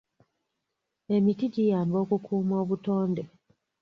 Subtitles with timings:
[1.15, 3.23] Emiti giyamba okukuuma obutonde.